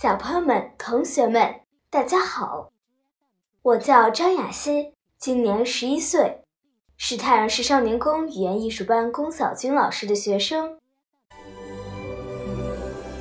[0.00, 2.72] 小朋友们、同学们，大家好，
[3.60, 6.42] 我叫张雅欣，今年十一岁。
[6.96, 10.78] 是太阳市少年宫语言艺术班龚小军老师的学生。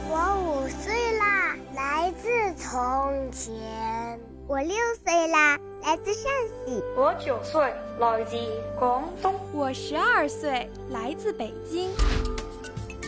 [0.10, 4.18] 我五岁啦，来自从前。
[4.48, 6.32] 我六岁啦，来自陕
[6.66, 6.82] 西。
[6.96, 7.62] 我九岁，
[8.00, 8.38] 来自
[8.80, 9.36] 广东。
[9.52, 11.92] 我十二岁，来自北京。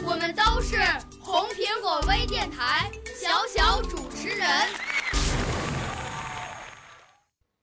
[0.03, 0.75] 我们都是
[1.21, 2.91] 红苹果微电台
[3.21, 4.49] 小小主持人。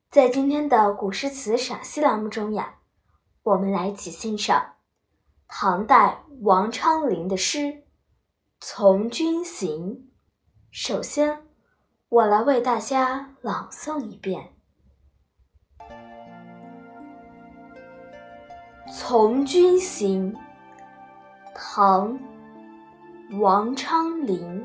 [0.08, 2.76] 在今天的古诗词赏析栏目中呀。
[3.42, 4.74] 我们来一起欣赏
[5.48, 7.58] 唐代王昌龄的诗
[8.60, 9.96] 《从军行》。
[10.70, 11.48] 首先，
[12.08, 14.52] 我来为大家朗诵一遍
[18.94, 20.32] 《从军行》。
[21.52, 22.16] 唐·
[23.40, 24.64] 王昌龄。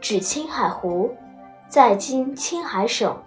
[0.00, 1.16] 指青海湖，
[1.68, 3.20] 在今青海省。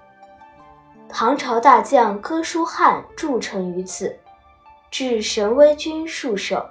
[1.10, 4.18] 唐朝大将哥舒翰筑城于此，
[4.90, 6.66] 置神威军戍守。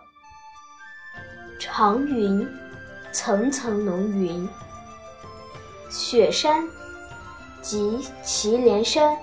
[1.58, 2.48] 长云，
[3.12, 4.48] 层层浓云。
[5.90, 6.66] 雪山，
[7.60, 9.14] 即祁连山，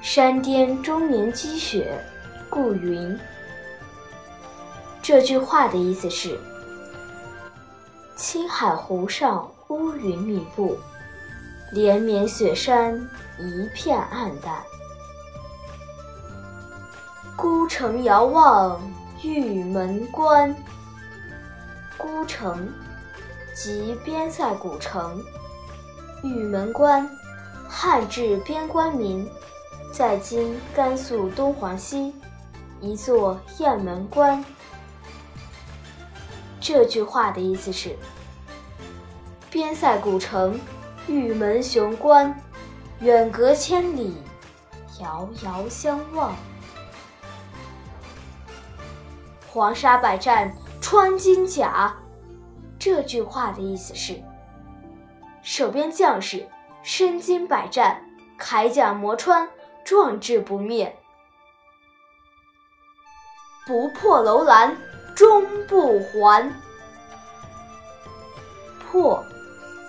[0.00, 2.00] 山巅终年积雪，
[2.48, 3.18] 故云。
[5.02, 6.38] 这句话的意思是：
[8.16, 10.76] 青海湖上乌云密布。
[11.72, 12.94] 连绵雪山
[13.36, 14.62] 一片暗淡，
[17.36, 18.80] 孤城遥望
[19.22, 20.54] 玉门关。
[21.98, 22.72] 孤城
[23.56, 25.20] 即边塞古城，
[26.22, 27.10] 玉门关
[27.68, 29.28] 汉至边关名，
[29.90, 32.14] 在今甘肃敦煌西
[32.80, 34.44] 一座雁门关。
[36.64, 37.94] 这句话的意思是：
[39.50, 40.58] 边塞古城。
[41.06, 42.34] 玉门雄关，
[43.00, 44.16] 远隔千里，
[44.98, 46.34] 遥遥相望。
[49.46, 51.94] 黄沙百战穿金甲，
[52.78, 54.18] 这句话的意思是：
[55.42, 56.48] 守边将士
[56.82, 58.02] 身经百战，
[58.38, 59.46] 铠甲磨穿，
[59.84, 60.96] 壮志不灭。
[63.66, 64.74] 不破楼兰
[65.14, 66.52] 终不还。
[68.90, 69.24] 破。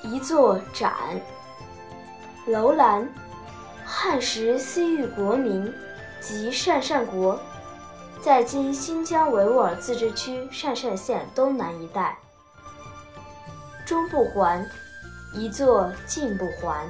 [0.04, 0.94] 一座斩。
[2.46, 3.12] 楼兰，
[3.84, 5.74] 汉时西域国名，
[6.22, 7.40] 即鄯善国，
[8.22, 12.16] 在今新疆维吾尔自治区鄯善县东南一带。
[13.84, 14.64] 终不还，
[15.34, 16.88] 一座尽不还。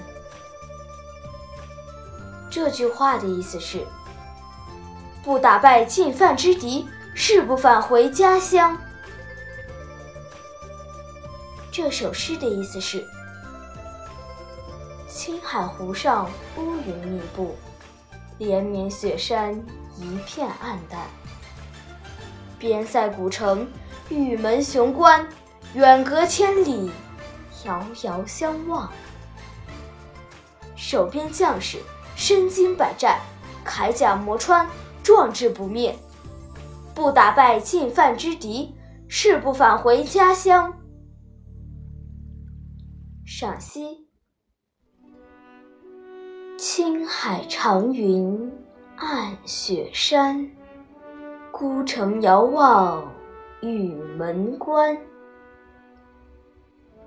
[2.49, 3.87] 这句话的意思是：
[5.23, 6.85] 不打败进犯之敌，
[7.17, 8.77] 誓不返回家乡。
[11.71, 13.07] 这首诗的意思是：
[15.07, 17.55] 青海湖上乌云密布，
[18.37, 19.55] 连绵雪山
[19.97, 21.07] 一片暗淡。
[22.59, 23.65] 边塞古城
[24.09, 25.25] 玉门雄关，
[25.73, 26.91] 远隔千里，
[27.63, 28.91] 遥遥相望。
[30.75, 31.81] 守边将士
[32.13, 33.21] 身经百战，
[33.65, 34.67] 铠甲磨穿，
[35.01, 35.97] 壮志不灭。
[36.95, 38.73] 不打败进犯之敌，
[39.09, 40.73] 誓不返回家乡。
[43.25, 44.07] 赏析：
[46.57, 48.49] 青海长云
[48.95, 50.49] 暗雪山，
[51.51, 53.11] 孤城遥望
[53.61, 54.97] 玉门关。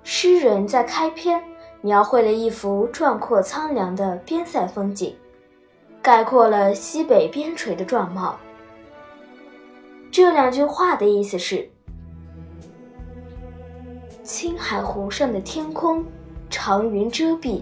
[0.03, 1.43] 诗人在开篇
[1.81, 5.15] 描绘了一幅壮阔苍凉的边塞风景，
[5.99, 8.37] 概括了西北边陲的状貌。
[10.11, 11.69] 这两句话的意思是：
[14.23, 16.03] 青海湖上的天空，
[16.49, 17.61] 长云遮蔽。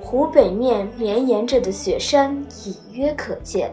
[0.00, 2.34] 湖北面绵延着的雪山
[2.66, 3.72] 隐约可见，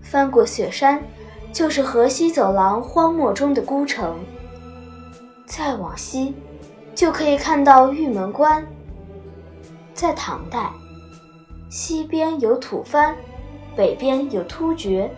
[0.00, 1.02] 翻过雪山，
[1.52, 4.18] 就是河西走廊荒漠中的孤城。
[5.46, 6.34] 再往西，
[6.94, 8.66] 就可以看到玉门关。
[9.92, 10.70] 在唐代，
[11.70, 13.14] 西边有吐蕃，
[13.74, 15.10] 北边有突厥，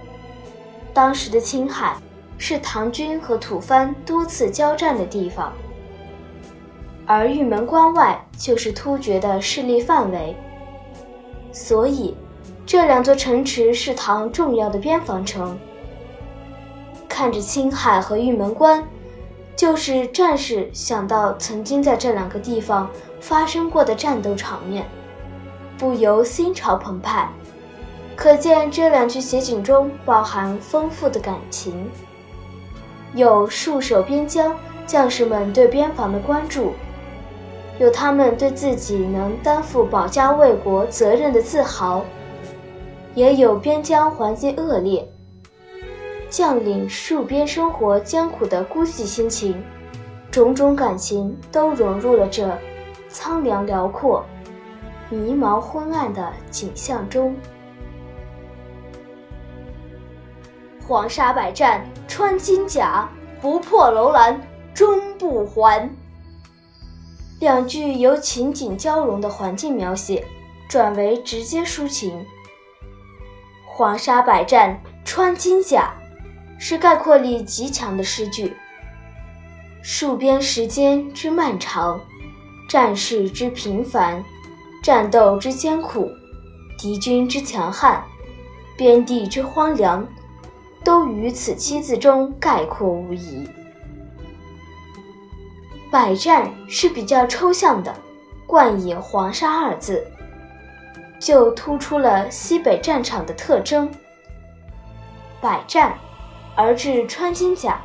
[0.95, 1.97] 当时的青海
[2.39, 5.53] 是唐军和吐蕃多次交战的地方。
[7.05, 10.35] 而玉门关外就是突厥的势力范围，
[11.53, 12.17] 所以
[12.65, 15.59] 这两座城池是唐重要的边防城。
[17.07, 18.83] 看着青海和玉门关，
[19.55, 22.89] 就是战士想到曾经在这两个地方
[23.21, 24.87] 发生过的战斗场面，
[25.77, 27.29] 不由心潮澎湃。
[28.17, 31.91] 可见这两句写景中包含丰富的感情，
[33.13, 34.57] 有戍守边疆
[34.87, 36.73] 将士们对边防的关注。
[37.81, 42.05] 有他们对自己能担负保家卫国责任的自豪，
[43.17, 45.09] 也有边疆环境恶劣，
[46.31, 49.61] 将领戍边生活艰苦的孤寂心情，
[50.31, 52.49] 种种感情都融入了这
[53.09, 54.25] 苍凉辽阔、
[55.11, 57.35] 迷茫昏暗的景象中。
[60.87, 63.09] 黄沙百战穿金甲，
[63.41, 64.39] 不破楼兰
[64.75, 65.91] 终不还。
[67.41, 70.27] 两句由情景交融的环境描写，
[70.69, 72.25] 转为直接抒情。
[73.67, 75.95] 黄沙百战穿金甲，
[76.59, 78.55] 是概括力极强的诗句。
[79.83, 81.99] 戍边时间之漫长，
[82.69, 84.23] 战事之频繁，
[84.83, 86.11] 战斗之艰苦，
[86.79, 88.05] 敌军之强悍，
[88.77, 90.07] 边地之荒凉，
[90.85, 93.49] 都于此七字中概括无疑。
[95.91, 97.95] 百战是比较抽象的，
[98.47, 100.07] 冠以黄沙二字，
[101.19, 103.91] 就突出了西北战场的特征。
[105.41, 105.95] 百战
[106.55, 107.81] 而至穿金甲，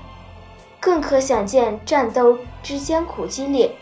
[0.80, 3.76] 更可想见战斗之艰苦激烈，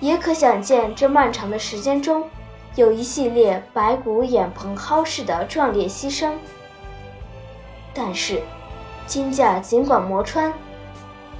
[0.00, 2.28] 也可想见这漫长的时间中，
[2.74, 6.32] 有一系列白骨眼蓬蒿式的壮烈牺牲。
[7.96, 8.42] 但是，
[9.06, 10.52] 金甲尽管磨穿。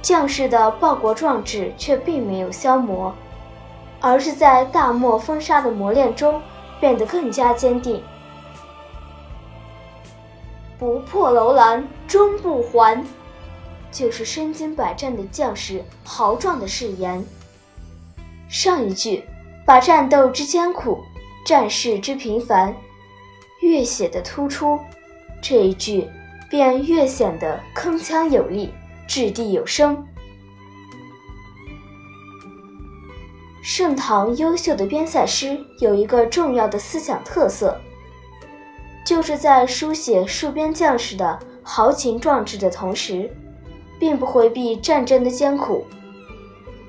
[0.01, 3.13] 将士的报国壮志却并没有消磨，
[3.99, 6.41] 而是在大漠风沙的磨练中
[6.79, 8.01] 变得更加坚定。
[10.79, 13.03] 不破楼兰终不还，
[13.91, 17.25] 就是身经百战的将士豪壮的誓言。
[18.47, 19.25] 上一句
[19.65, 21.03] 把战斗之艰苦、
[21.45, 22.73] 战事之频繁
[23.61, 24.79] 越写得突出，
[25.41, 26.07] 这一句
[26.49, 28.73] 便越显得铿锵有力。
[29.09, 30.05] 掷地有声。
[33.63, 37.79] 盛唐优秀的边塞诗有一个重要的思想特色，
[39.05, 43.33] 就是在书写戍边将士的豪情壮志的同时，
[43.97, 45.85] 并不回避战争的艰苦。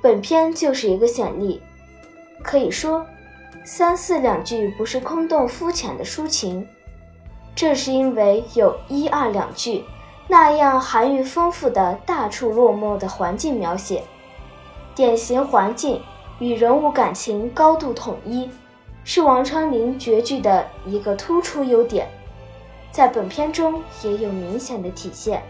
[0.02, 1.62] 本篇就是一个显例。
[2.42, 3.06] 可以说，
[3.64, 6.66] 三四两句不是空洞肤浅的抒情，
[7.58, 9.84] 正是因为有一二两句。
[10.28, 14.04] 那样含蕴丰富的大处落寞的环境描写，
[14.94, 16.00] 典型环境
[16.38, 18.48] 与人物感情高度统一，
[19.02, 22.06] 是王昌龄绝句的一个突出优点，
[22.92, 25.42] 在本片中也有明显的体现。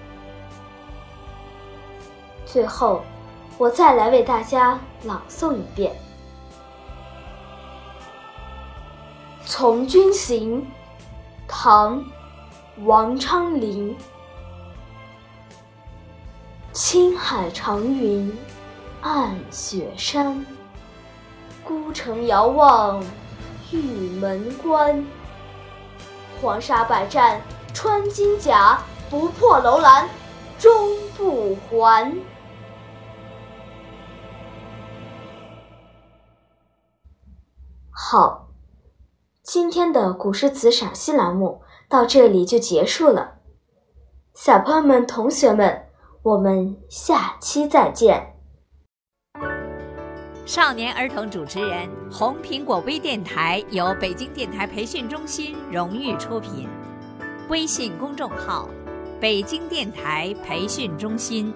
[2.47, 3.03] 最后，
[3.59, 5.93] 我再来为大家朗诵一遍
[9.45, 10.63] 《从军行》，
[11.49, 11.99] 唐·
[12.85, 13.97] 王昌龄。
[16.73, 18.33] 青海长云
[19.01, 20.47] 暗雪山，
[21.65, 23.03] 孤城遥望
[23.73, 23.81] 玉
[24.21, 25.05] 门关。
[26.41, 27.41] 黄沙百战
[27.75, 28.79] 穿金甲，
[29.11, 30.09] 不破楼兰
[30.59, 30.71] 终
[31.17, 32.17] 不还。
[37.91, 38.48] 好，
[39.51, 43.39] 今天的古诗词赏析栏目到这里就结束了，
[44.35, 45.87] 小朋友们、同学们。
[46.23, 48.35] 我们下期再见。
[50.45, 56.69] 少年儿童主持人，红苹果微电台由北京电台培训中心荣誉出品，
[57.49, 58.69] 微信公众号：
[59.19, 61.55] 北京电台培训中心。